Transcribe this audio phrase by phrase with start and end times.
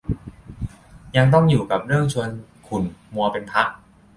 [1.17, 2.29] ยังต้องอยู่กับเรื่องชวน
[2.67, 3.67] ขุ่นมัวเป็นพัก